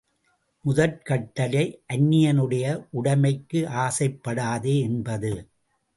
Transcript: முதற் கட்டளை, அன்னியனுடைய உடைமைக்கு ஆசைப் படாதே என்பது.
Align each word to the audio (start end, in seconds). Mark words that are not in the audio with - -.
முதற் 0.65 1.01
கட்டளை, 1.01 1.83
அன்னியனுடைய 1.93 2.87
உடைமைக்கு 3.03 3.67
ஆசைப் 3.67 4.23
படாதே 4.23 4.79
என்பது. 4.79 5.33